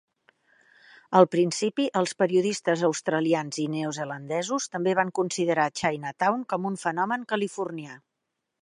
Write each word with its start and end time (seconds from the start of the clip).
Al 1.19 1.27
principi, 1.35 1.85
els 2.01 2.15
periodistes 2.21 2.85
australians 2.89 3.61
i 3.65 3.67
neozelandesos 3.75 4.69
també 4.77 4.97
van 5.03 5.13
considerar 5.21 5.71
Chinatown 5.83 6.47
com 6.55 6.69
un 6.73 6.85
fenomen 6.87 7.33
californià. 7.35 8.05